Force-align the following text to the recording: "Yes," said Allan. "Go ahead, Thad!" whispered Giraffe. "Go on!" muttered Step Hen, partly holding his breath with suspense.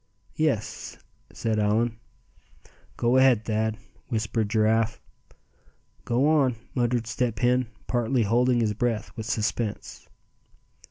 "Yes," 0.37 0.97
said 1.31 1.59
Allan. 1.59 1.99
"Go 2.97 3.17
ahead, 3.17 3.45
Thad!" 3.45 3.77
whispered 4.07 4.49
Giraffe. 4.49 4.99
"Go 6.05 6.27
on!" 6.27 6.55
muttered 6.73 7.05
Step 7.05 7.37
Hen, 7.37 7.67
partly 7.85 8.23
holding 8.23 8.61
his 8.61 8.73
breath 8.73 9.11
with 9.15 9.27
suspense. 9.27 10.09